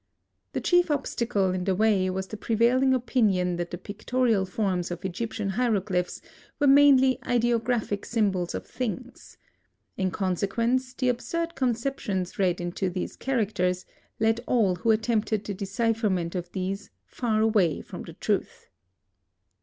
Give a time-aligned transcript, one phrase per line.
[0.53, 5.05] The chief obstacle in the way was the prevailing opinion that the pictorial forms of
[5.05, 6.23] Egyptian hieroglyphs
[6.59, 9.37] were mainly ideographic symbols of things.
[9.97, 13.85] In consequence, the absurd conceptions read into these characters,
[14.19, 18.69] led all who attempted the decipherment of these far away from the truth.